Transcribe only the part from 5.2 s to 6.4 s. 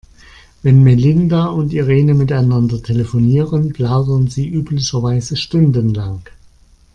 stundenlang.